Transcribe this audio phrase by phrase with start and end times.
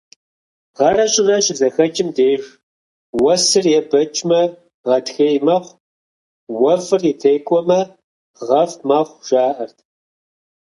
[0.77, 2.43] Гъэрэ щӀырэ щызэхэкӀым деж
[3.21, 4.41] уэсыр ебэкӀмэ
[4.85, 5.79] гъатхей мэхъу,
[6.61, 7.79] уэфӀыр текӀуэмэ
[8.47, 9.77] гъэфӀ мэхъу, жаӀэрт.